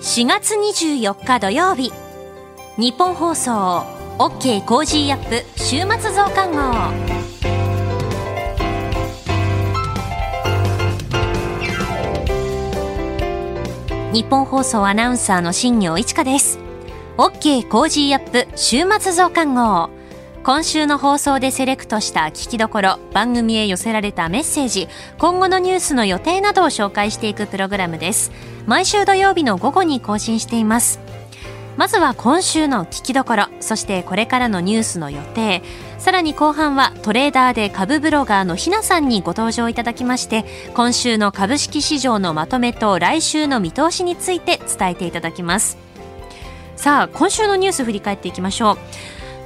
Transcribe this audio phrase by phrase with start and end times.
[0.00, 1.92] 4月24日土曜日。
[2.76, 3.84] 日本放送
[4.18, 7.18] OK コージーアップ週末増刊号。
[14.12, 16.60] ニッポン放送アナウンサーの新行市佳です。
[17.16, 19.90] OK コージーアップ週末増刊号。
[20.44, 24.88] 今週の放送でセレクトした聞きどころ番組へ寄せられたメッセージ
[25.18, 28.30] 今後のニュースの予定などを紹介していくプログラムです。
[28.66, 31.00] 毎週土曜日の午後に更新しています。
[31.76, 35.62] まずは今週の聞きどころそしてこれからのニュースの予定。
[35.98, 45.76] さらに後半はトレーダーで株ブロガーのひなさんにご登場いただきまして今週の株式市場のまとめと来週の見通しについて伝えていただきます。
[46.76, 48.78] さあ今週のニュース振り返っていきましょう。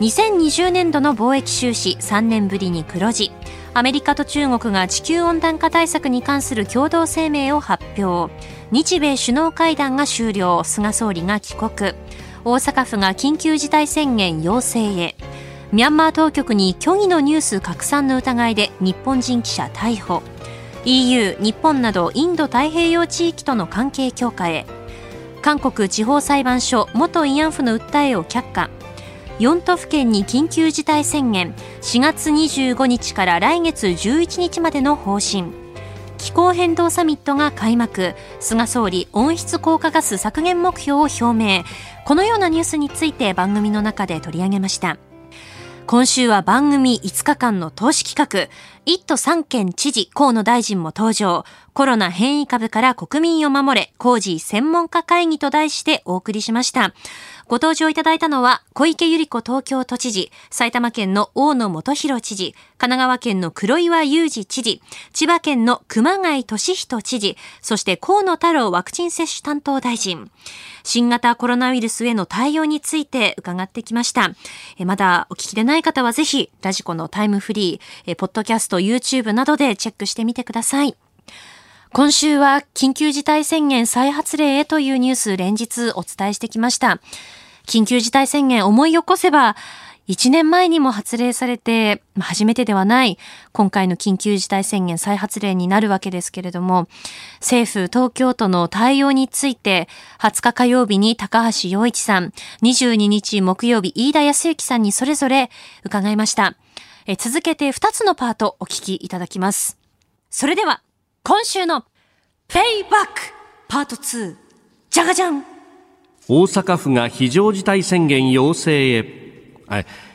[0.00, 3.30] 2020年度の貿易収支3年ぶりに黒字
[3.74, 8.32] アメリカと中国が地球温暖化対策に関する共同声明を発表。
[8.70, 10.62] 日米首脳会談が終了。
[10.62, 11.94] 菅総理が帰国。
[12.44, 15.16] 大阪府が緊急事態宣言要請へ。
[15.72, 20.22] ミャンマー当局に虚偽のニュース拡散の疑いで日本人記者逮捕。
[20.84, 24.66] EU 日本などインド太平洋地域との関係強化へ。
[25.40, 28.68] 韓国地方裁判所元慰安婦の訴えを却下。
[29.38, 35.52] 4都府県に緊急事態宣言4月25日から来月11日までの方針。
[36.18, 38.14] 気候変動サミットが開幕。
[38.38, 41.64] 菅総理温室効果ガス削減目標を表明。
[42.04, 44.98] このようなニュースについて番組の中で取り上げました。
[45.86, 48.48] 今週は番組5日間の投資企画。
[48.84, 56.92] 1都3県知事河野大臣も登場コロナ変異株から国民を守れ工事専門家会議と題してお送りしました
[57.52, 64.80] ご登場いただいたのは、小池百合子東京都知事、埼玉県の大野元弘知事、神奈川県の黒岩祐二知事、
[65.12, 70.30] 千葉県の熊谷俊人知事、そして河野太郎ワクチン接種担当大臣。
[70.82, 74.30] 新型コロナウイルスへの対応について伺ってきました。
[74.78, 80.96] えまだお聞きでない方はぜひ、ラジコのタイムフリー、えポッドキャスト、YouTube などでチェックしてみてください。
[81.92, 87.00] 今週は緊急事態宣言再発令へというニュース連日お伝えしてきました。
[87.66, 89.56] 緊急事態宣言思い起こせば、
[90.08, 93.18] 1年前にも発令されて、初めてではない
[93.52, 96.88] 今回の緊急事態宣言再発令になるわけですけれども、
[97.40, 99.88] 政府、東京都の対応について、
[100.18, 102.32] 20日火曜日に高橋洋一さん、
[102.62, 105.50] 22日木曜日飯田康之さんにそれぞれ
[105.84, 106.54] 伺いました。
[107.06, 109.76] え続けて2つのパートお聞きいただきます。
[110.30, 110.82] それでは、
[111.24, 111.84] 今週の
[112.48, 113.20] ペイバック
[113.68, 114.36] パート2、
[114.90, 115.44] じゃがじゃん
[116.28, 119.04] 大阪府が非常事態宣言要請へ、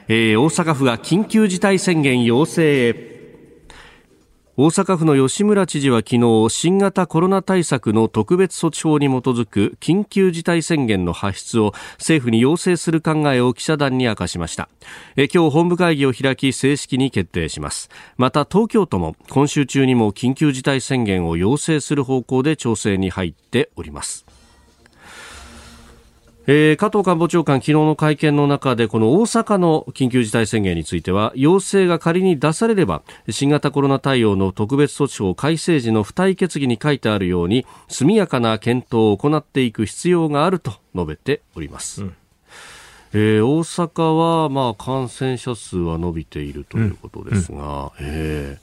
[0.07, 3.16] えー、大阪府が緊急事態宣言要請へ。
[4.59, 14.67] 大阪府の吉村知事は昨日新型コロナ対策の特別措置法に基づく緊急事態宣言の発出を政府に要請する考えを記者団に明かしました。
[15.15, 17.91] え今日本部会議を開き正式に決定します。
[18.17, 24.26] また東京都も今週中にも緊急事態宣言を要請する方向で調整に入っております。
[26.49, 42.03] えー、加藤官房長官、昨日の会見の中でこの大阪の緊急事態宣言については要請が仮に出されれば新型コロナ対応の特別措置法改正時の付帯決議に書いてあるように速やかな検討を行っていく必要があると述べております。
[42.03, 42.15] うん。
[43.11, 44.01] えー、大阪
[44.43, 48.05] は、まあ、感染者数は伸びているということですが、うん。
[48.05, 48.57] うん、え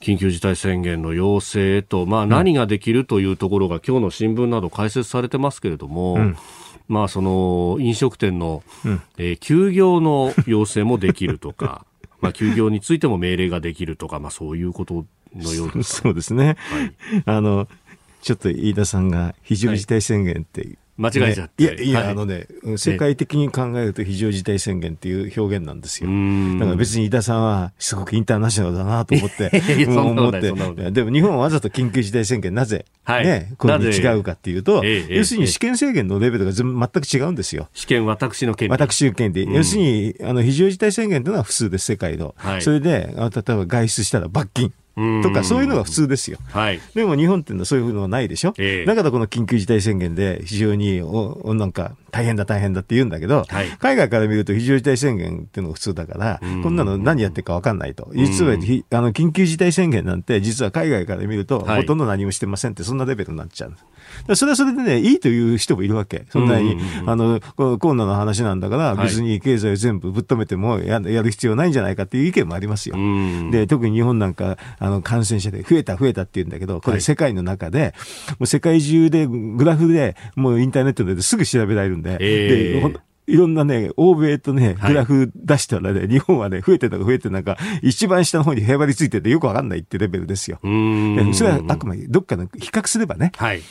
[0.00, 6.36] ー、緊急事態宣言の要請と、まあ、何ができるというところが、今日の新聞など解説されてますけれども、うん
[6.90, 11.86] まあ、その飲食店の、うん、えー、休業の要請もできるとか、
[12.20, 15.06] まあ、休業についても命令ができるとか、まあ、そういうこと
[15.36, 16.94] のようです、そうですね、はい、
[17.26, 17.68] あの
[18.22, 21.64] ちょっと飯田さんが非常事態宣言って間違えちゃって。
[21.64, 22.46] ね、いや、いや、はい、あのね、
[22.76, 26.10] 世界的に考えると非常事態宣言っていう表現なんですよ。
[26.58, 29.50] だから別に井田さんはすごくインターナショナルだなと思って、
[29.88, 37.68] 思って、でも日本はわざと緊急事態宣言なぜ、はい、ね、こういうに違うかっていうと、要するに試験制限のレベルが全く違うんですよ。
[37.72, 38.72] 試験私の権利。
[38.72, 39.48] 私の権利。
[39.52, 42.34] 要するに、あの、非常事態宣言というのは普通です、世界の。
[42.36, 44.72] はい、それで、例えば外出したら罰金。
[45.22, 46.38] とか、そういうのが普通ですよ。
[46.50, 48.54] はい、でも日本っていうのはそういうのはないでしょ。
[48.58, 58.10] えー、だからこの緊急事態宣言で非常におなんか大変だ大変だって言うんだけど、はい、海外から見ると非常事態宣言っていうのが普通だから、こんなの何やってるか分かんないと。
[58.14, 63.74] 実はあの緊急事態宣言なんて実は海外から見るとほとんど何もしてませんってそんなレベルになっちゃう。
[64.34, 66.24] それはそれでね、いいという人もいるわけ。
[66.30, 66.76] そんなに、
[67.06, 72.96] あの、コロナの話なんだから、別に経済を全部ぶっ止めてもややる必要ないんじゃないかっていう意見もありますよ。
[73.50, 77.94] で、特に日本なんか、あの感染者で増えた増えたって言うんだけど、これ世界の中で、
[78.38, 90.58] もう世界中でグラフで、もうインターネットですぐ調べられるんで、えー、でいろんなね、欧米とね、グラフ出したらね、はい、日本はね、増えてたか増えてなんか、一番下の方にへばりついててよくわかんないってレベルですよ。
[90.62, 90.66] そ
[91.44, 93.30] れはあくまでどっかの比較すればね。
[93.36, 93.62] はい。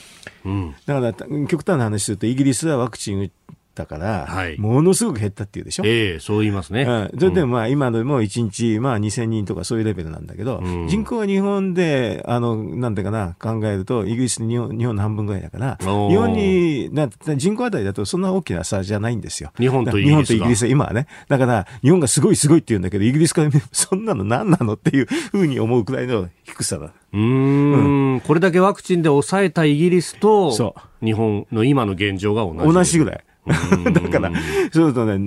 [0.86, 3.30] だから、極端な話すると、イギリスはワクチン打っ
[3.74, 5.82] たから、はい、ものすごく減ったっていうでしょ？
[5.86, 6.82] ええー、そう言いますね。
[6.82, 19.52] うん、それでもまあ、今でも1日、まあ、2000人とかそういうレベルなんだけど、うん、人口は日本で、あの、なんていうかな、考えると、イギリス日本日本の半分ぐらいだから、日本にな、人口あたりだとそんな大きな差じゃないんですよ。
[19.58, 21.06] 日本とイギリス日本とイギリスは今はね。
[21.28, 26.92] だから、日本がすごいすごいって言うんだけど、イギリスからそんなの何なのっていうふうに思うくらいの低さだ。
[27.12, 32.74] うんうん、これだけワクチンで抑えたイギリスと、日本の今の現状が同じ。
[32.74, 33.24] 同じぐらい。
[33.46, 35.18] だから、そうするとね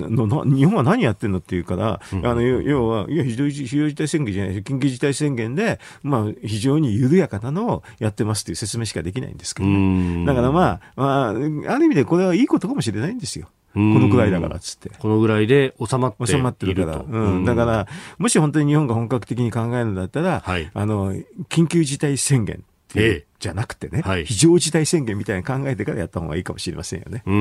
[0.56, 10.26] 日本は何やってんのっていうから、あの要は、いや非常非常事態宣言じゃない緊急事態宣言で、まあ、非常に緩やかなのをやってますっていう説明しかできないんですけどね。
[10.26, 13.50] だからまあ、まあ、ある意味でこれはいいことかもしれないんですよ。
[13.74, 14.92] このぐらいだからっつって。
[15.00, 16.98] このぐらいで収まって収まってるから。
[16.98, 17.44] うん。
[17.44, 17.88] だから、
[18.20, 21.16] もし本当に日本が本格的に考えるんだったら、はい、あの、
[21.50, 22.64] 緊急事態宣言
[22.94, 23.26] っていう、ええ。
[23.40, 27.24] じゃなくてね、はい、非常事態宣言みたいな考えてからやった方がいいかもしれませんよね。
[27.26, 27.32] で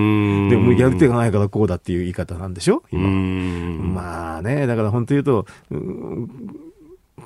[0.57, 3.09] もやる手がないからこうだっていう言い方なんでしょ今。
[3.09, 5.47] まあね、だから本当言うと、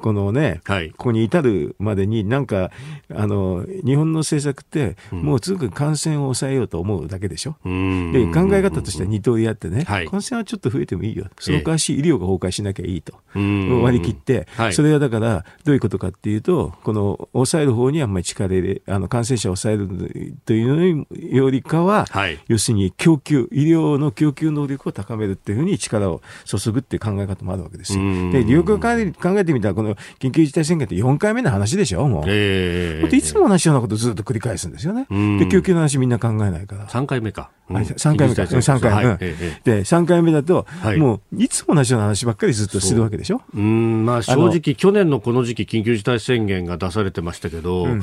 [0.06, 2.70] このね、はい、ここに至るまでに、なんか、
[3.12, 7.56] あの、日本の政策って、もうつく感染を抑えようと思うだけでしょ？
[7.64, 11.26] うん、で、考え方としては二通りあってね、はい、感染はちょっと増えてもいいよ。
[11.40, 13.14] その代わし医療が崩壊しなきゃいいと。
[13.34, 22.06] 割り切って、はい、それはだから、どういうことかっていうと、この、抑える方にあんまり力入れ、あの、感染者を抑えるというよりかは、
[22.46, 28.04] 要するに供給、医療の供給能力を高めるっていうふうに力を注ぐっていう考え方もあるわけですよ。
[28.30, 32.24] で、よく考えてみたら、この緊急事態宣言って4回目の話でしょ、もう。
[32.26, 35.06] えー、いつも同じようなことずっと繰り返すんですよね。
[35.38, 36.86] で、救急の話みんな考えないから。
[36.86, 37.50] 3回目か。
[37.68, 38.42] うん、3回目か。
[38.42, 39.10] 3回目。
[39.10, 43.42] はい、で、3回目だと、はい、もう、いつも同じような話ばっかりずっとするわけでしょ。
[43.54, 48.02] うん、まあ正直、去年のこの時期、緊急事態宣言が出されてましたけど、うん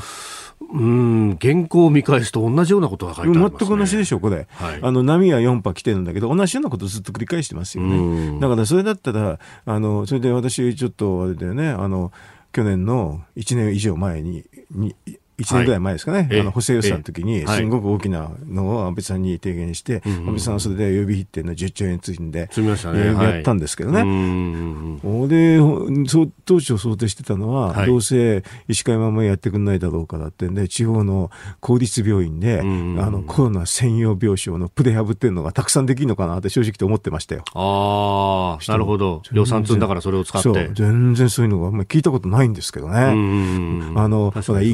[0.71, 4.47] うん、原稿を見返すと同じようなことが書いてあります、ね、全く同じでしょ、これ。
[4.51, 8.39] はい、あの、波は4波来てるんだけど、同じようなことをずっと繰り返してますよね。
[8.39, 12.11] だからそれだったら、あの、それで私、ちょっとあれだよね、あの、
[12.51, 14.95] 去年の1年以上前に、に
[15.39, 24.01] 1年ぐらい前ですかね、はい、あの補正予算の時に、すごく大きなのを安倍さんに提言して、はい、安倍さんはそれで予備費っていうのは10兆円積んで、ね、やったんですけどね。
[24.01, 25.59] はい、で
[26.45, 37.43] 当初想定してたのは、はい、どうせ医師会ままやってくんないだろうからってんで、地方の公立病院で、あのコロナ専用病床のプレハブっていうのがたくさんできるのかなって正直と思ってましたよ。
[37.53, 39.21] ああ、なるほど。
[39.31, 40.69] 予算積んだからそれを使って。
[40.73, 42.95] 全然そういうのがあんまり聞いたことないんですけどね。
[43.95, 44.65] あの、それ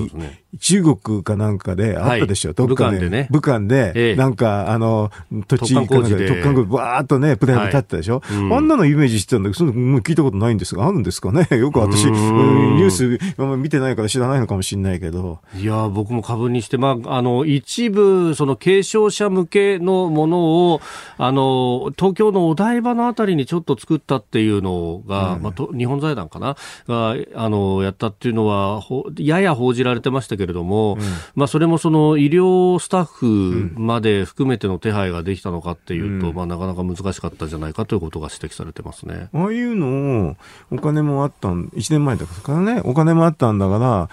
[0.60, 2.98] 中国かなんかであったでしょ、はい、どっかで。
[2.98, 3.28] 武漢でね。
[3.30, 5.12] 武漢で、ええ、なんか、あの、
[5.48, 8.38] 土地かなんかで、特艦工事、わーっとね、プレハブ立ってたでしょ、はい。
[8.38, 11.48] うん、あんなのイメージしてたんだけど、そのもう聞いたことないんですが、あるんですかね。
[11.56, 13.20] よく私、ニュース
[13.58, 15.40] 見てないから知らないのかもしれないけど。
[15.56, 20.40] いや僕も株にして、まあ、あの、一部、その軽症者向けのもの
[20.72, 20.82] を、
[21.18, 26.56] あの、東京のお台場のあたりにちょっと作ったっていうのが、うん、まあ、と日本財団かな？
[26.88, 28.82] が、あの、やったっていうのは、
[29.18, 31.00] やや報じられてましたけれども、うん、
[31.36, 39.30] まあ、それもその医療スタッフまで含めての手配ができたのかっていうと、うん、まあ、なかなか難しかったんじゃないかということが指摘されてますね。
[39.34, 40.38] ああいうのを、
[40.72, 44.10] お金もあったん、1年前だからね、お金もあったんだから、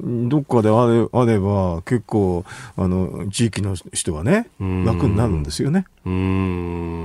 [0.00, 2.44] どっかであれあれば、結構、
[2.76, 5.84] あの、地域の人はね、楽になるんですよね。
[6.06, 7.04] うん。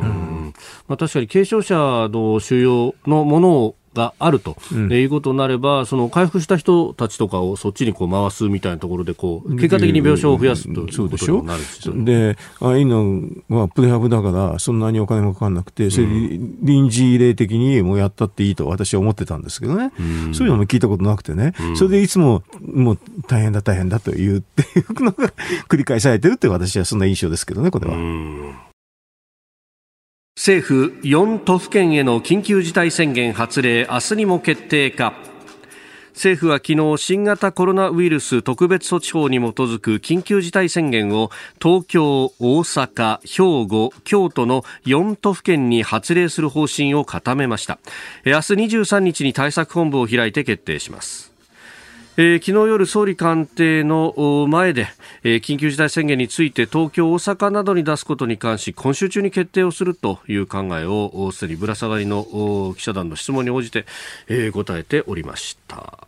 [0.88, 1.75] まあ、確かに軽症者
[2.10, 11.63] の収容のものをがあると、うん、いうことになれば、その回復した人たちとかをそっちにこう回すみたいなところでこう、結果的に病床を増やすということになるん。
[11.63, 12.86] ですよ、ね、で、ああいう
[13.50, 25.34] のはプレハブだから、そんなにお金もかかんなくて、それ臨時例的にもうやったっていいと私は思ってたんですけどね、うん、そういうのも聞いたことなくてね、うん、それでいつももう大変だ、大変だと言うっていうのが
[25.68, 28.66] 繰り返されてるって私はそんな印象ですけどね、これは。
[30.38, 35.15] 政府4都府県への緊急事態宣言発令明日にも決定か。
[36.13, 47.79] 政府は昨日新型コロナウイルス特別措置法に基づく緊急事態宣言を東京、大阪、兵庫、京都の4都府県に発令する方針を固めました。
[48.24, 51.37] 明日23日に対策本部を開いて決定します。
[52.19, 54.88] えー、昨日夜総理官邸の前で、
[55.24, 63.86] えー、緊急事態宣言について東京、大阪などに出すことに関し今週中に決定をするという考えをすでにぶら下がりの記者団の質問に応じて、
[64.27, 66.07] えー、答えておりました。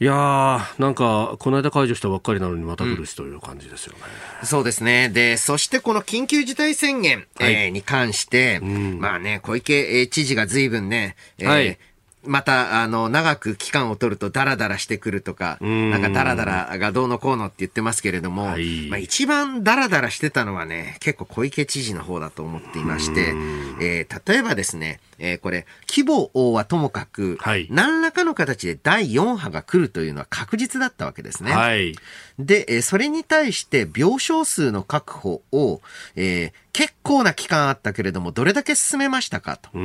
[0.00, 3.98] いやー、なんか、この間解除したばっかりなのにまた来るしという感じですよね、
[4.40, 4.46] うん。
[4.46, 5.10] そうですね。
[5.10, 11.78] で、そしてこの緊急事態宣言、はい、えー、に関して、うん、まあね、小池知事が随分ね、えー、はい
[12.24, 23.34] また、あの、長く期間を取るとダラダラしてくるとか、なんかダラダラがどうのこうのって言ってますけれども、はい、まあ一番ダラダラしてたのはね、結構小池知事の方だと思っていまして、
[23.80, 31.52] えー、例えばですね、えー、これ、規模はともかく、はい、何らかの形で第4波が来るというのは確実だったわけですね。
[31.52, 31.94] はい、
[32.38, 35.80] で、えー、それに対して病床数の確保を、
[36.16, 39.70] えー、結構な期間あったけれども、どれだけ進めましたかと。
[39.72, 39.78] で、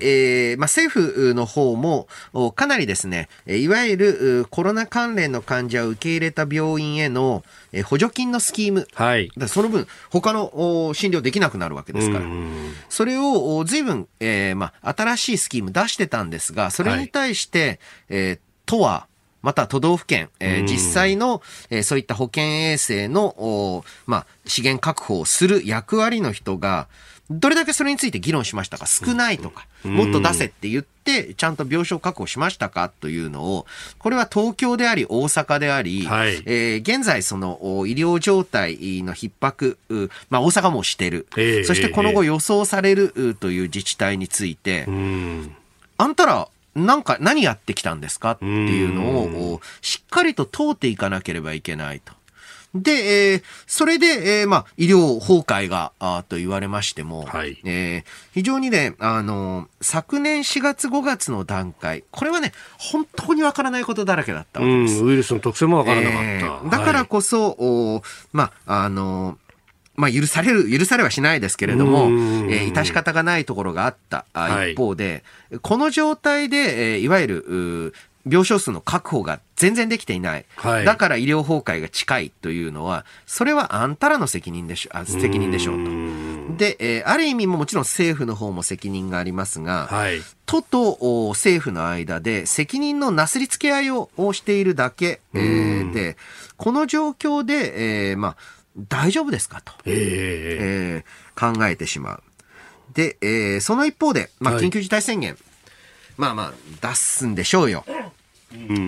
[0.00, 2.08] えーまあ、政府の方も、
[2.54, 7.44] かなりですね、いわゆるコロナ関連の患者を受け入れた病院への
[7.84, 12.24] 補助金のスキーム、はい、その分、他の診療できなくなるわけですから、
[12.88, 17.78] それを随分、えーまあ、新しいスキーム出してたんですが、それに対して、はい、
[18.10, 19.06] えー、都は、
[19.42, 26.88] また都道府県、えー、実際の、えー、そういった保健衛生の、まあ、資源確保をする役割の人が、
[27.30, 28.86] どれだけそれについて議論しましたか？
[28.86, 32.90] 少ないとか、もっと出せって言って、ちゃんと病床確保しましたか？
[33.00, 33.66] というのを、
[33.98, 39.78] これは東京であり、大阪であり、はい、えー、現在その医療状態の逼迫、
[40.28, 44.86] まあ大阪もしてる、えー、そしてこの後予想されるという自治体について、
[45.98, 48.32] あんたら、なんか何やってきたんですか？
[48.32, 49.02] っていうの
[49.52, 52.12] をしっかりと通っていかなければいけないと。
[52.74, 65.02] で、えー、それで、えー、まあ、医療崩壊が、あと言われましても、はい、えー、非常にね、あの、昨年4月5月の段階、これはね、本当にわからないことだらけだったわけです。
[65.02, 66.22] ウイルスの特性もわからなかった。
[66.22, 69.36] えー、だからこそ、はい、おまあ、あの、
[69.96, 74.24] まあ、許される、許されはしないですけれども、えー、致し方がないところがあった
[74.70, 77.94] 一方で、はい、この状態で、えー、いわゆる、
[78.26, 86.56] 病床数の確保が全然できていない、はい、だから医療崩壊が近いというのは、それはあんたらの責任でしょあ責任でしょうと。
[86.56, 96.16] で、えー、ある意味ももちろん政府の方も責任がありますが、はい、都と政府の間で責任のなすりつけ合いをしているだけ、えー、で、
[96.56, 98.36] この状況で、えー、まあ、
[98.88, 99.94] 大丈夫ですかと、えー、
[101.02, 102.22] えー、考えてしまう。
[102.92, 105.38] で、えー、その一方で、まあ、緊急事態宣言、はい
[106.20, 107.82] まあまあ、出すんでしょうよ。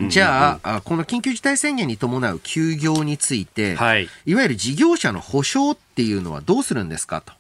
[0.08, 7.32] じゃあ、この緊急事態宣言に伴う休業について、はい、いわゆる事業者の保証っていうのはどうするんですかと。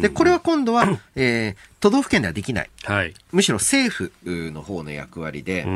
[0.00, 2.70] で、これは今度は、えー、都道府県ではできない。
[2.84, 5.66] はい、むしろ政府の方の役割で、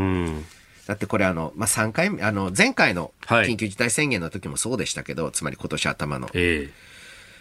[0.86, 6.30] だってこれあの、まあ、3回目、あの、前回の緊急事態宣言の時もそうでしたけど、はい、つまり今年頭の。
[6.32, 6.70] えー、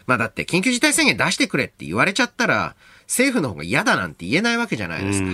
[0.06, 5.28] まあだって緊急事態宣言出してくれって言われちゃったら、政府の方が嫌だなんて言えないわけじゃないですか。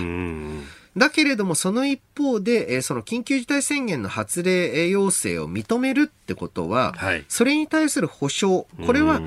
[0.96, 9.20] だけれども、その一方で、えその緊急事態宣言の発令要請を認めるってことは、はい、それに対する保障、これは、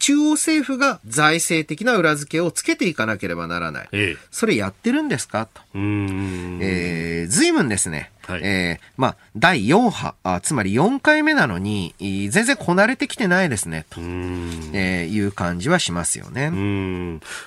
[0.00, 3.88] 中央政府が財政的な裏付けをつけていかなければならない。
[3.92, 5.46] ええ、それやってるんですか？
[5.52, 5.60] と。
[5.74, 16.50] えー、随分ですね、はい、えー、まあ、第4波あ、つまり4回目なのに、全然こなれてきてないですね、と、えー、いう感じはしますよね。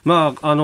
[0.03, 0.63] まあ、あの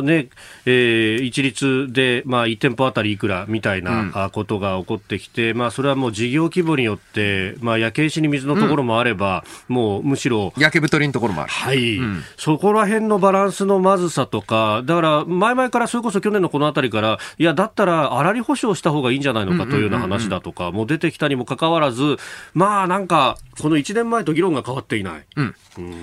[0.00, 0.28] ー、ね、
[0.66, 10.52] えー、一律で、まあ、1店舗あたりいくらみたいなことが起こってきて、うん、まあ、それはもう事業規模によって、まあ、焼け石に水のところもあれば、うん、もうむしろ。
[10.56, 11.50] 焼け太りのところもある。
[11.50, 11.96] はい。
[11.96, 22.16] うん、そこら辺のバランスのまずさとか、だから、前々からそれこそ去年のこのあたりから、いや、だったら、粗利保証した方がいいんじゃないのかというような話だとかも出てきたにもかかわらず、
[22.54, 25.24] まあなんか、この1年前と議論が変わっていない。
[25.36, 25.54] うん。
[25.78, 25.94] うん、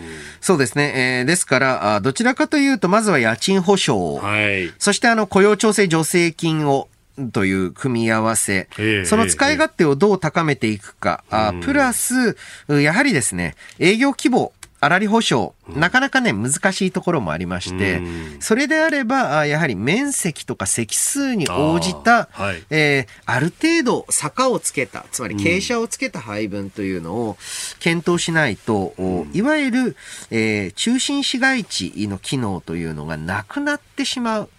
[0.41, 1.19] そうですね。
[1.19, 6.87] えー、ですから、どちらかというと、まずは家賃保証はい、そしてあの雇用調整助成金を
[7.33, 18.01] という組み合わせ、えー、その使い勝手をどう高めていくか、えー、プラス、やはりですね、営業規模粗利保証、なかなかね、難しいところもありまして、
[18.39, 27.37] それであれば、やはり面積とか積数に応じた、あ,、はい、えー、ある程度坂をつけた、つまり傾斜をつけた配分というのを
[27.79, 28.93] 検討しないと、
[29.33, 29.95] いわゆる、
[30.29, 34.49] えー、中心市街地の機能というのがなくなってしまう、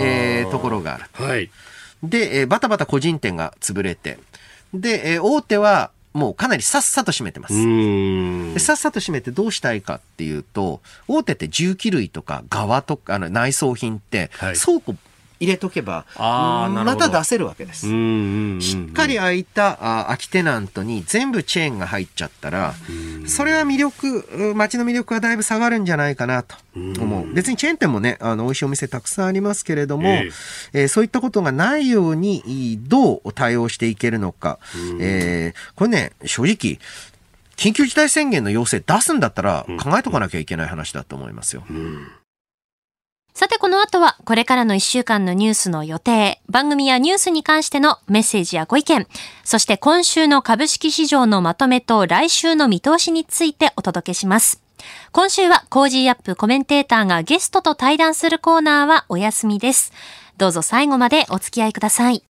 [0.00, 1.04] えー、ところがある。
[1.12, 1.50] はい、
[2.02, 4.18] で、えー、バタバタ個人店が潰れて、
[4.72, 7.54] で、えー、大手は、もうかなりさっさと閉めてます。
[7.54, 14.96] でさっさと閉めてどうしたいかっていうと、大手って重機類とか側とか、あの内装品って、倉庫
[15.40, 17.86] 入れとけば、また出せるわけです。
[18.60, 22.74] しっかり空いたあ空きテナントに全部チェーンが入っちゃったら、
[23.26, 27.34] それは魅力、街の魅力はだいぶ下がるんじゃないかなと思う。
[27.34, 30.32] 別にチェーン店もね、あの、美味しいお店たくさんありますけれども、えー、
[30.74, 34.58] えー、そういったことがないように、どう対応していけるのか。
[35.00, 36.78] えー、これね、正直、
[37.56, 41.64] 緊急事態宣言の要請出すんだったら考えとかなきゃいけない話だと思いますよ。
[41.68, 42.08] うん
[43.34, 49.06] さてこの後はこれからの1週間のニュースの予定、番組やニュースに関してのメッセージやご意見、
[49.44, 54.62] そして今週の株式市場のまとめと来週の見通しについてお届けします。
[55.12, 59.92] 今週は Cozy up コメンテーターがゲストと対談するコーナーはお休みです。
[60.36, 62.29] どうぞ最後までお付き合いください。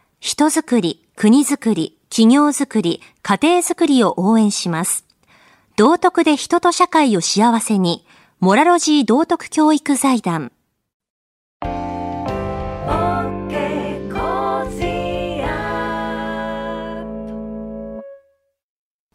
[0.23, 5.03] 人づくり、国づくり、企業づくり、家庭づくりを応援します。
[5.77, 8.05] 道徳で人と社会を幸せに、
[8.39, 10.51] モラロジー道徳教育財団。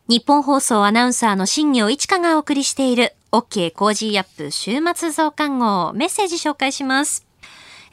[0.08, 7.25] ニッポン放送アナウンサーの新行市佳がお送りしている OK コージーアップ週末増刊号メッセージ紹介します。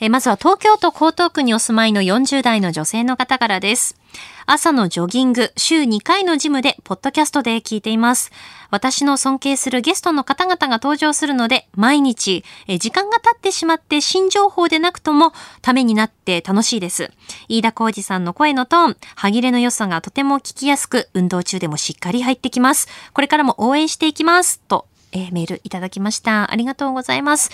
[0.04, 3.96] えまずは東京都江東区にお住まいの40代の女性の方からです。
[4.46, 8.30] 朝のジョギング、週2回のジムで、ポッドキャストで聞いています。
[8.70, 15.32] 私の尊敬するゲストの方々が登場するので、毎日、え時間が経ってしまって新情報でなくとも、
[15.62, 17.10] ためになって楽しいです。
[17.48, 22.90] 飯田浩二さんの声のトーン、歯切れの良さがとても聞きやすく、運動中でもしっかり入ってきます。
[23.14, 24.60] これからも応援していきます。
[24.68, 26.52] とえー、メールいただきました。
[26.52, 27.52] ありがとうございます。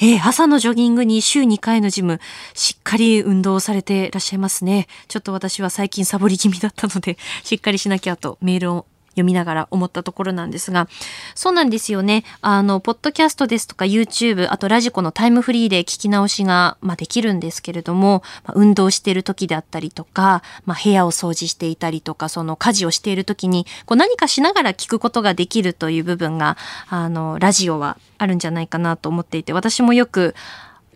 [0.00, 2.20] えー、朝のジョギングに週2回のジム、
[2.54, 4.86] しっかり運動されていらっしゃいますね。
[5.08, 10.88] ちょっと私は最近サボり気味だったので、しっかりしなきゃとメールを読みながら思ったところなんですが、
[11.34, 12.24] そうなんですよね。
[12.40, 26.56] あの、ポッドキャストですとか YouTube、あとラジコのタイムフリーで聞き直しが、まあ、できるんですけれども、まあ、運動している時であったりとか、まあ、部屋を掃除していたりとか、その家事をしている時に、こう何かしながら聞くことができるという部分が、
[26.88, 30.34] あの、ラジオはあるんじゃないかなと思っていて、私もよく、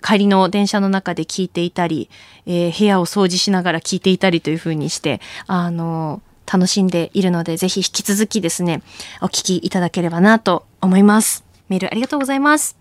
[0.03, 2.11] 帰りの電車の中で聞いていたり、
[2.45, 6.21] えー、部屋を掃除しながら聞いていたりというふうにして、あの、
[6.53, 8.83] 楽しんでいるので、ぜひ引き続きですね、
[9.23, 11.45] お聞きいただければなと思います。
[11.69, 12.77] メールありがとうございます。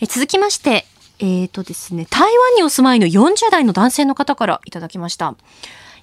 [0.00, 0.86] え続きまして、
[1.18, 5.34] えっ、ー、とですね、台湾にお住まいの40代の男性の方からいただきました。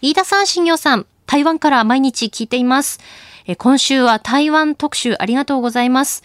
[0.01, 2.99] 飯田さん、新業さん、台湾から毎日聞いています。
[3.47, 6.23] え今週は台湾特集ありがとうございます。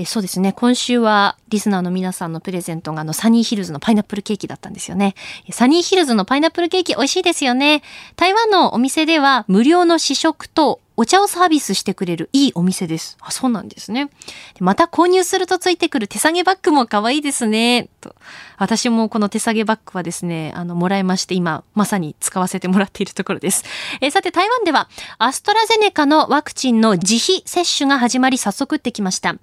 [0.00, 0.54] えそうですね。
[0.54, 5.14] 今週はリスナーの皆さんのプレゼントがあのサニーヒルズのパイナップルケーキだったんですよね。
[5.50, 7.82] サニーヒルズのパイナップルケーキ美味しいですよね。
[8.16, 13.16] 台湾のお店では無料の試食とお茶をサービスしてくれるいいお店です。
[13.22, 14.10] あ、そうなんですね。
[14.58, 17.88] また購入するとついてくる手提げバッグも可愛いですね。
[18.02, 18.14] と
[18.58, 23.64] 私もこの手提げバッグはですね、あの、もらいまして、今、まさに使わせてもらっているところです。
[24.02, 29.36] えー、さて、台湾では、アストラゼネカのワクチンの自費接種が始まり、早速ってきました。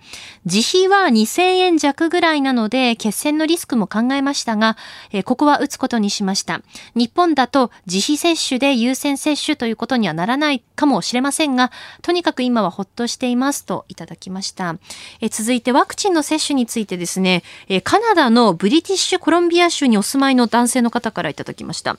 [0.46, 4.78] 自費は2000円弱ぐらいなので、血栓のリスクも考えましたが、
[5.12, 6.62] えー、ここは打つことにしました。
[6.94, 14.76] 日本だと自費接種で優先接種ということにはならないかもしれませんが、とにかく今はほっとしていますといただきました。
[15.22, 21.98] え、続いてワクチンの接種についてですね、えカナダのブリティッシュシュコロンビア州にお住まいの男性の方からいただきました。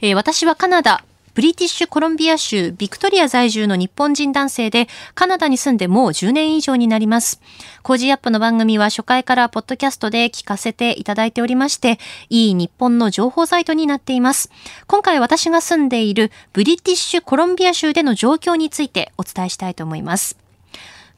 [0.00, 7.40] えー、私はカナダ、ブリティッシュコロンビア州ビクトリア在住の日本人男性で、カナダに住んでもう10年以上になります。
[7.82, 11.98] Cozy up の番組は初回からポッドキャストで聞かせていただいておりまして、
[12.30, 14.50] いい日本の情報サイトになっています。
[14.86, 20.43] 今回私が住んでいるブリティッシュコロンビア州での状況についてお伝えしたいと思います。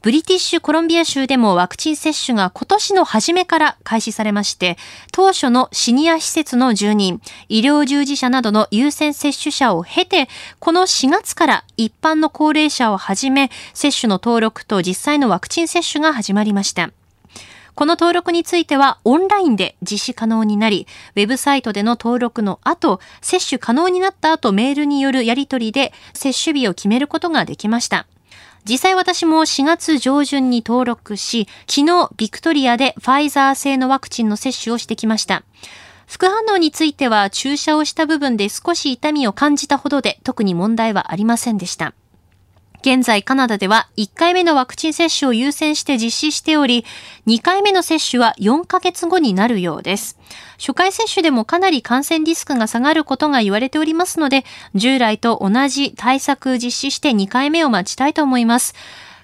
[0.07, 4.77] ブリティッシュコロンビア州でもワクチン接種が今年の初めから開始されまして、
[5.11, 16.89] 当初のシニア施設の住人、医療従事者などの優先接種者を経て、この4月から一般の高齢者をはじめ、接種の登録と実際のワクチン接種が始まりました。
[17.75, 28.07] この登録についてはオンラインで実施可能になり、ウェブサイトでの登録の後、接種可能になった後メールによるやり取りで接種日を決めることができました。
[28.67, 35.43] 実際私も4月上旬に登録し、昨日ビクトリアでファイザー製のワクチンの接種をしてきました。
[36.05, 41.93] 副反応については注射をした部分で少し痛みを感じたほどで特に問題はありませんでした。
[42.81, 46.85] 現在カナダでは1回目のワクチン接種を優先して実施しており、
[47.25, 50.17] 2回目の接種は4ヶ月後になるようです。
[50.57, 58.73] 初回接種でもかなり感染リスクが下がることが言われておりますので、従来と同じ対策実施して2回目を待ちたいと思います。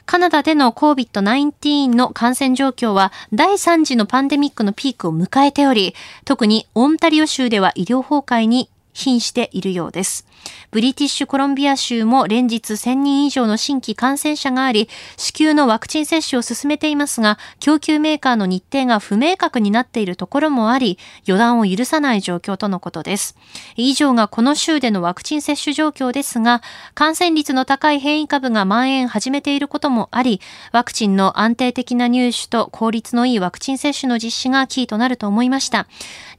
[0.06, 10.28] カナダでの COVID-19 の感染状況は第3次のパンデミックのピークを迎えており、特にオンタリオ州では医療崩壊に瀕しているようです。
[10.72, 23.36] ブリティッシュコロンビア州も連日1000人以上の新規感染者があり、支給のワクチン接種を進めていますが、供給メーカーの日程が不明確になっているところもあり、予断を許さない状況とのことです。
[23.76, 26.62] 以上がこの州でのワクチン接種状況ですが、
[26.94, 35.88] 感染率の高い変異株が蔓延始めていることもあり、ワクチンの安定的な入手と効率のいいワクチン接種の実施がキーとなると思いました。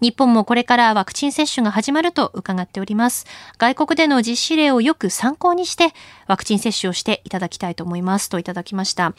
[0.00, 3.26] 日本もこれからワクチン接種が始まると伺っております。
[3.58, 5.92] 外国での実施例をよく参考にして
[6.26, 9.14] ワクチン接種をしていただきたいと思いますといただきました。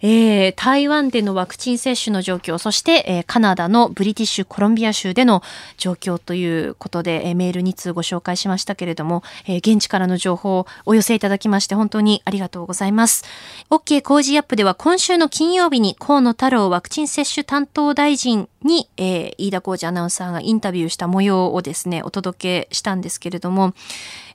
[0.00, 5.42] えー、台湾でのワクチン接種の状況、そして、えー、カナダのブリティッシュコロンビア州での
[5.76, 13.24] 状況ということで、えー、メール2通ご紹介しましたけれども、えー、現地からの情報をお寄せいただきまして本当にありがとうございます。
[13.70, 23.74] OK 工事アップでは今週の金曜日に河野太郎ワクチン接種担当大臣に、えー、飯田浩二アナウンサーがインタビューした模様をですね、お届けしたんですけれども、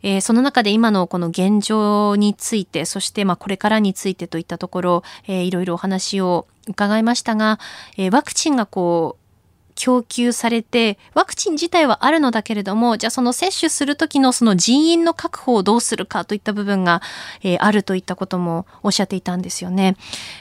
[0.01, 7.59] えー、その中で今のこの現状について、そしてまあこれからについてといったところ、えー、いろいろお話を伺いましたが、
[7.97, 9.22] えー、ワクチンがこう、
[9.75, 17.01] 供給されて、ワクチン自体はあるのだけれども、じゃあその接種する時のその人員の確保をどうするかといった部分が、
[17.41, 19.95] えー、あるといったこともおっしゃっていたんですよね。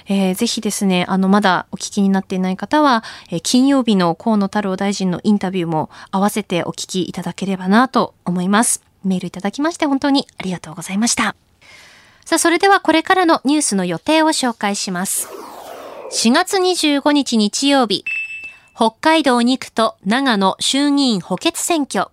[0.06, 8.82] えー、ぜひですね、あの、まだお聞きになっていない方は、えー、金曜日の河野太郎大臣のインタビューも合わせてお聞きいただければなと思います。
[9.04, 11.34] メールいただきまして本当にありがとうございました。
[12.24, 15.28] さあ、それではこれからのニュースの予定を紹介します。
[16.12, 18.04] 4月25日日曜日、
[18.84, 22.08] 北海道2区と長野衆議院補欠選挙、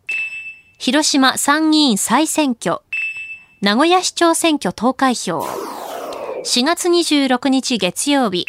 [0.77, 2.81] 広島参議院再選挙、
[3.59, 5.39] 名古屋市長選挙投開票、
[6.45, 8.45] 4月26日月曜日、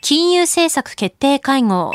[0.00, 1.92] 金融政策決定会合、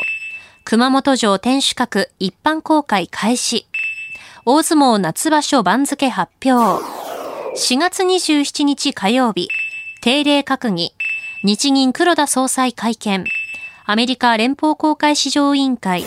[0.64, 3.66] 熊本城天守閣一般公開開始、
[4.46, 6.82] 大相撲夏場所番付発表。
[7.54, 9.48] 4月27日火曜日、
[10.00, 10.94] 定例閣議、
[11.44, 13.24] 日銀黒田総裁会見、
[13.88, 16.02] アメリカ連邦公開市場委員会、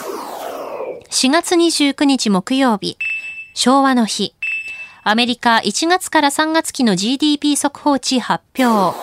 [1.10, 2.98] 4月29日木曜日、
[3.54, 4.36] 昭和の日、
[5.04, 8.98] アメリカ1月から3月期の GDP 速報値発表、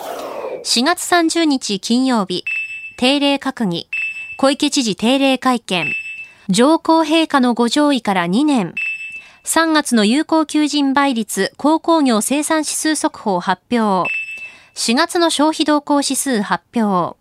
[0.63, 2.45] 4月30日金曜日、
[2.97, 3.89] 定例閣議、
[4.37, 5.91] 小池知事定例会見、
[6.47, 8.75] 上皇陛下のご上位から2年、
[9.43, 11.51] 3月の有効求人倍率。
[11.57, 14.07] 鉱工業生産指数速報発表。
[14.75, 17.17] 4月の消費動向指数発表。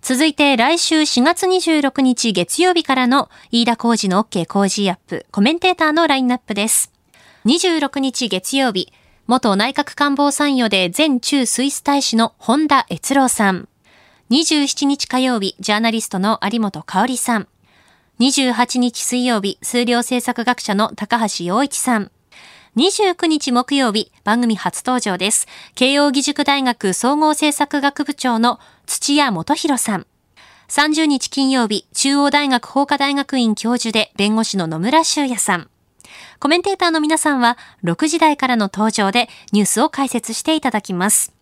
[0.00, 6.92] 続いて来週4月26日月曜日からの飯田工事の OK 工事アップコメンテーターのラインナップです。
[7.44, 8.92] 26日月曜日、
[9.26, 13.68] 元内閣官房参与で前中スイス大使の本田悦郎さん。
[14.30, 17.48] 27日火曜日、ジャーナリストの有本香里さん。
[18.20, 22.10] 28日水曜日、数量政策学者の高橋洋一さん。
[22.78, 25.48] 29日木曜日、番組初登場です。
[25.74, 30.06] 慶応義塾大学総合政策学部長の土屋元博さん。
[30.68, 35.68] 30日金曜日、中央大学法科大学院教授で弁護士の野村修也さん。
[36.38, 41.32] コメンテーターの皆さんは6時台からの登場でニュースを解説していただきます。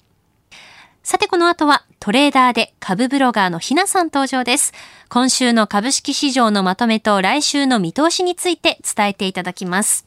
[1.02, 4.72] さてこの後はトレーダーで株ブロガーのひなさん登場です。
[5.10, 10.06] 今週の株式市場のまとめと来週の見通しについて伝えていただきます。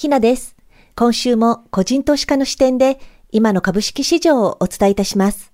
[0.00, 0.56] ひなです。
[0.96, 2.98] 今週も個人投資家の視点で
[3.32, 5.52] 今の株式市場をお伝えいたします。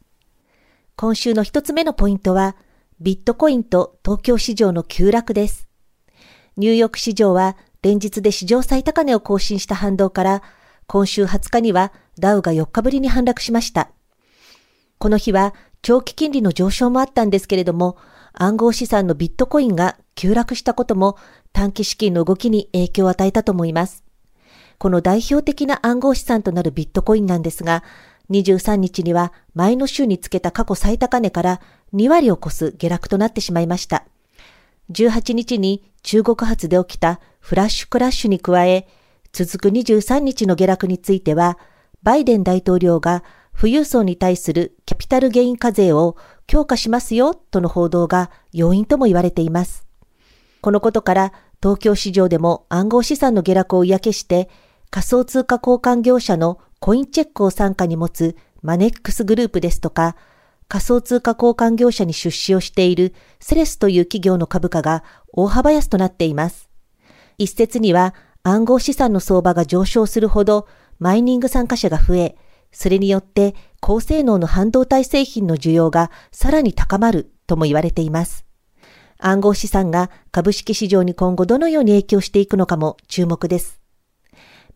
[0.94, 2.54] 今週の一つ目のポイントは、
[3.00, 5.66] ビットコインと東京市場の急落です。
[6.56, 10.42] ニューヨーク市場は連日で史上最高値を更新した反動から、
[10.86, 13.90] 今週20日にはダウが4日ぶりに反落しました。
[14.98, 17.96] この日は長期金利の上昇もあったんですけれども、
[18.32, 21.18] 暗号資産のビットコインが急落したことも
[21.52, 24.05] 短期資金の動きに影響を与えたと思います。
[24.78, 27.82] この代表的な暗号資産となるビットコインなんですが、
[28.30, 31.60] 23日には前の週につけた過去最高値から
[31.94, 34.04] 2割を超す下落となってしまいました。
[34.90, 38.86] 18日に中国発で起きたフラッシュクラッシュに加え、
[39.32, 41.58] 続く23日の下落については、
[42.02, 43.24] バイデン大統領が
[43.58, 49.86] 富裕層に対するキャピタルゲイン課税を強化しますよとの報道が要因とも言われています。
[50.60, 54.48] このことから東京市場でも暗号資産の下落を嫌気して
[54.90, 60.16] 仮想通貨交換業者のコインチェックを傘下に持つマネックスグループですとか
[60.68, 66.68] 仮想通貨交換業者に出資をしているセレスという企業の株価が大幅安となっています。
[67.38, 70.66] 一説には暗号資産の相場が上昇するほど
[70.98, 72.36] マイニング参加者が増え、
[72.72, 78.44] それによって高性能の半導体製品の需要がさらに高まるとも言われています。
[79.18, 83.85] 暗号資産が株式市場に今後どのように影響していくのかも注目です。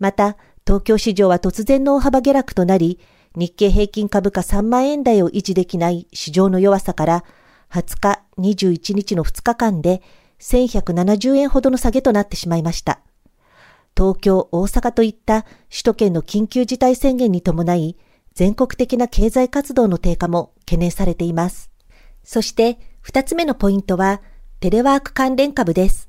[0.00, 0.36] また、
[0.66, 2.98] 東京市場は突然の大幅下落となり、
[3.36, 7.24] 日経平均株価3万円台を維持できない市場の弱さから、
[7.70, 10.02] 20日、21日の2日間で
[10.40, 13.00] 1170円ほどの下げとなってしまいました。
[13.96, 17.96] 東京、大阪といった首都圏の緊急事態宣言に伴い、
[18.34, 21.70] 全国的な経済活動の低下も懸念されています。
[22.24, 24.22] そして、二つ目のポイントは、
[24.60, 26.08] テレワーク関連株です。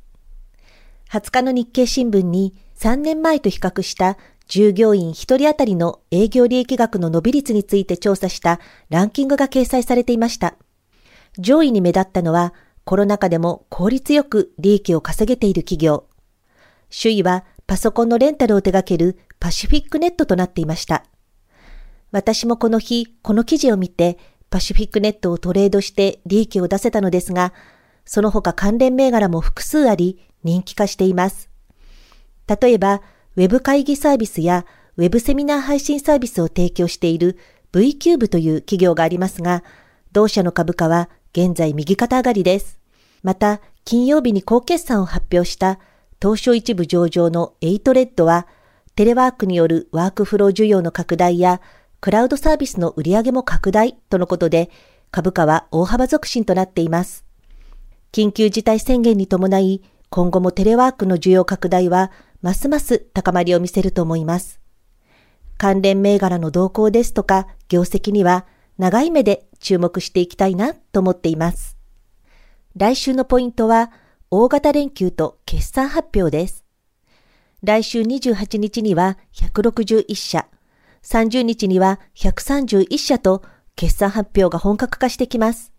[1.11, 4.17] 20日の日経新聞に3年前と比較した
[4.47, 10.55] 従業員1人当たりの営業利益額の伸び率について調査したランキングが掲載されていました。
[11.37, 16.07] 上位に目立ったのは、コロナ禍でも効率よく利益を稼げている企業。
[16.89, 21.05] 首位はパソコンのレンタルを手掛けるパシフィックネットとなっていました。
[22.09, 24.17] 私もこの日、この記事を見て、
[24.49, 27.53] パシフィックネットをトレードして利益を出せたのですが、
[28.05, 31.50] その他関連銘柄も複数あり、人気化しています。
[32.59, 33.01] 例えば、
[33.37, 34.65] ウェブ会議サービスや
[34.97, 37.37] ウェブセミナー配信サービスを提供している
[37.71, 39.63] V キューブという企業がありますが、
[40.11, 42.77] 同社の株価は現在右肩上がりです。
[43.23, 45.79] また、金曜日に好決算を発表した
[46.21, 48.47] 東証一部上場のエイトレッドは、
[48.95, 51.61] テレワークによるワークフロー需要の拡大や、
[52.01, 54.69] クラウドサービスの売り上げも拡大とのことで、
[55.11, 57.25] 株価は大幅続伸となっています。
[58.11, 64.59] 緊急事態宣言に伴い、今後もテレワークの需要拡大はますます高まりを見せると思います。
[65.57, 68.45] 関連銘柄の動向ですとか業績には
[68.77, 71.77] 長い目で注目していきたいなと思っています。
[72.75, 73.91] 来週のポイントは
[74.31, 76.65] 大型連休と決算発表です。
[77.63, 80.47] 来週28日には161社、
[81.03, 83.43] 30日には131社と
[83.75, 85.71] 決算発表が本格化してきます。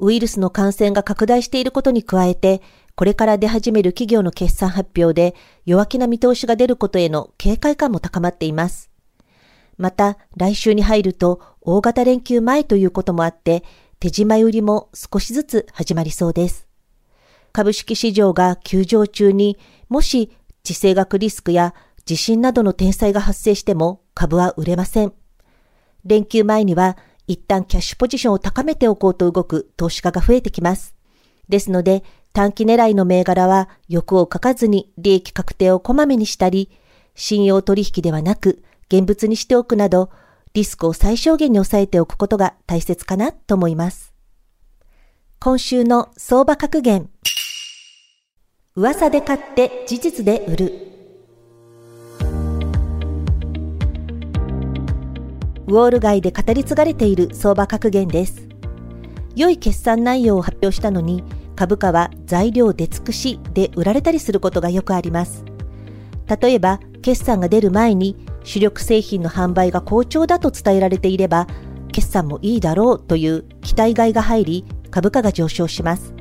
[0.00, 2.62] ウイルスの感染が拡大していることに加えて、
[2.96, 5.34] これから出始める企業の決算発表で
[5.66, 8.90] 弱気な見通しが出ることへの警戒感も高まっています。
[9.76, 13.64] また、来週に入ると大型連休前ということもあって、
[13.98, 16.68] 手締ま売りも少しずつ始まりそうです。
[17.52, 20.30] 株式市場が休場中にもし
[20.62, 25.12] 地政学リスクや地震などの天災が発生しても株は売れません。
[26.04, 30.94] 連休前には一旦キャッシュポジションを高めておこうと動く投資家が増えてきます。
[31.48, 32.04] ですので、
[32.34, 36.68] 短期狙いの銘柄は欲をかかずに利益確定をこまめにしたり、
[37.14, 40.10] 信用取引ではなく現物にしておくなど、
[40.52, 44.12] リスクを最小限に抑えておくことが大切かなと思います。
[45.38, 47.08] 今週の相場格言。
[48.74, 50.72] 噂で買って事実で売る。
[55.68, 58.48] ウォール街で語り継がれている相場格言です。
[59.36, 61.22] 良い決算内容を発表したのに、
[61.56, 65.44] 株価は材料出尽くしで売られたりすることがよくあります。
[66.40, 71.46] 例えば、決算が出る前に主力製品の販売が好調だと伝えられていれば、
[71.92, 76.14] 決算もいいだろうという期待外が入り、株価が上昇します。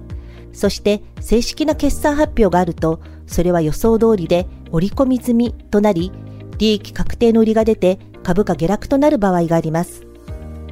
[0.52, 6.12] そして正式な決算発表があると、それは予想通りで織り込み済みとなり、
[6.58, 10.06] 利益確定の売りが出て株価下落となる場合があります。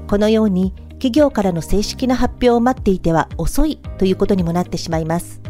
[0.07, 5.41] このように企業からの正式な発表を待っていては遅いということにもなってしまいます。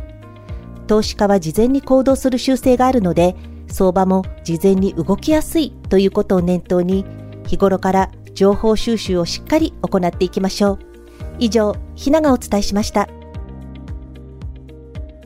[0.88, 3.36] 投資家は事前に行動する習性があるので、
[3.68, 7.06] 相場も事前に動きやすいということを念頭に、
[7.46, 10.80] 日頃から情報収集をしっかり行っていきましょう。
[11.38, 13.10] 以上、ひながお伝えしました。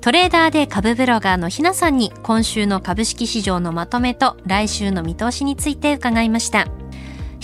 [0.02, 6.66] トレーダーで株ブロガーのひなさんに今週の株式市場のまとめと来週の見通しについて伺いました。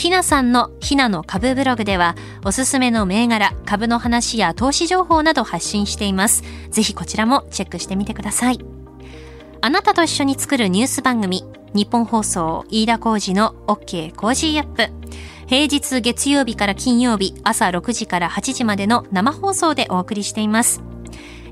[0.02, 6.42] ひなさんのひなの株ブログではおすすめの銘柄、株の話や投資情報など発信しています。
[6.72, 8.58] ぜひこちらもチェックしてみてください。
[9.62, 11.44] あなたと一緒に作るニュース番組、
[11.76, 14.16] ニッポン放送飯田浩司の OK!
[14.16, 14.90] Cozy up!。
[15.46, 20.82] 平日月曜日から金曜日朝6時から8時までの生放送でお送りしています。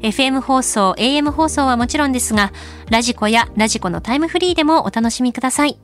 [0.01, 2.51] FM 放送、AM 放送はもちろんですが、
[2.89, 5.79] radiko や radiko のタイムフリーでもお楽しみください。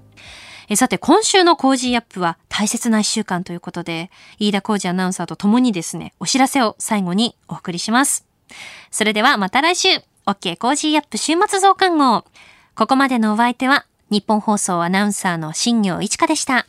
[0.68, 2.20] えさて、今週の Cozy up!
[2.22, 8.26] は大切な一週間ということで、飯田浩司アナウンサーと共にですね、お知らせを最後にお送りします。
[8.92, 9.90] それではまた来週、
[10.26, 10.58] OK!
[10.58, 11.18] Cozy up!
[11.18, 12.26] 週末増刊号。
[12.76, 16.66] ここまでのお相手は、ニッポン放送アナウンサーの新行市佳でした。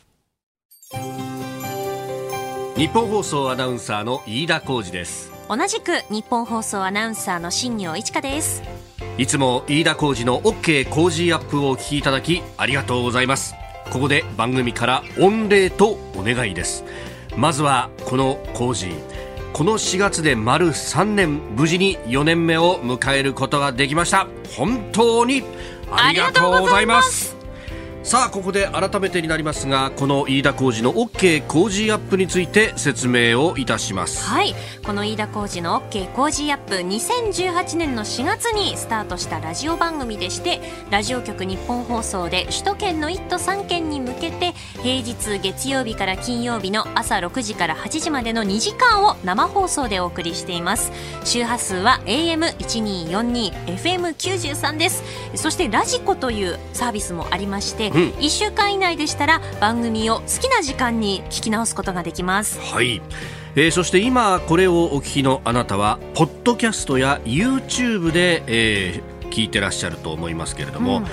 [2.76, 5.32] ニッポン放送アナウンサーの飯田浩司です。
[5.48, 8.62] 同じくニッポン放送アナウンサーの新行市佳です。
[9.16, 13.54] いつも飯田浩二の OK コージーアップをお聞きいただきありがとうございます。
[13.90, 16.84] ここで番組から御礼とお願いです。
[17.36, 18.90] まずはこの工事。
[19.52, 24.26] この4月で丸3年無事に4年目を迎えることができました。
[24.56, 25.42] 本当に
[25.90, 27.35] ありがとうございます。
[28.06, 34.24] さあここで改めてになりますがこの飯田浩二の OK 工事アップについて説明をいたします。
[34.24, 34.54] はい。
[34.84, 44.52] この飯田浩二の OK 工事アップ2018年の4月にスタートしたラジオ番組でしてラジオ局日本放送で首都圏の1都3県に向けて
[44.84, 50.92] 平日月曜日から金曜日の朝6時から8時までの2時間を生放送でお送りしています。
[51.24, 55.02] 周波数は AM1242 FM93 です。
[55.34, 62.60] そしてラジコというサービスもありましてうん、1週間以内でしたら番組を好きな時間に聞き直すことができます。
[62.60, 63.00] はい、
[63.54, 71.06] えー、そして今これをお聞きのあなたはポッドキャストや YouTube で、えー、聞いてらっしゃると思いますけれども、うん、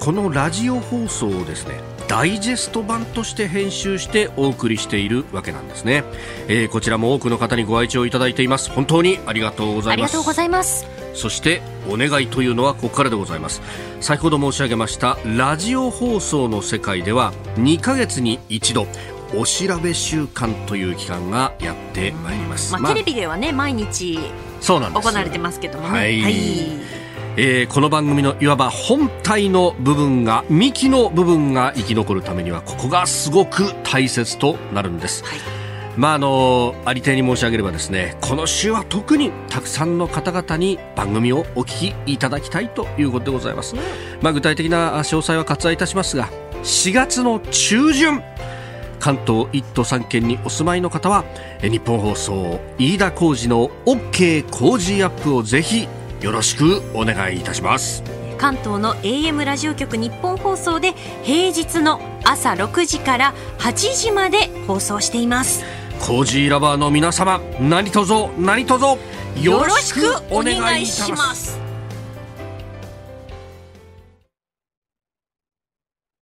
[0.00, 6.04] このラジオ放送をですねダイジェスト版として編集してお送りしているわけなんですね、
[6.46, 8.70] えー、こちらも多くの方にご愛聴いただいています。
[8.70, 10.12] 本当にありがとうございます。
[10.12, 10.86] ありがとうございます。
[11.12, 13.62] そしてお願いというのはここからでございます。
[14.00, 18.86] 先ほど申し上げましたラジオ放送の世界では2ヶ月に一度
[19.34, 24.20] お調べ週間という期間がやってまいります、まあ、テレビではね毎日
[24.60, 25.98] 行われてますけどもね。
[25.98, 27.03] はい、はい
[27.36, 35.38] えー、この番組のいわば本体の部分が幹の部分が生き残るためにはここがすごく大切となるんです、はい。
[35.96, 43.74] まああのありていに申し上げればですねこの週は特にたくさんの方々に番組をお聞きいただきたいということでございます、
[44.20, 46.28] まあ、具体的な詳細は割愛いたしますが
[46.62, 48.22] 4月の中旬
[49.00, 51.24] 関東1都3県にお住まいの方は
[51.60, 55.88] 日本放送飯田浩二の OK 工事アップをぜひ
[56.24, 58.02] よろしくお願いいたします。
[58.38, 65.62] 関東の AM ラジオ局日本放送で平日の朝6時から8時まで放送しています。
[66.00, 68.84] コージーラバーの皆様何卒何卒
[69.42, 71.58] よろしくお願いします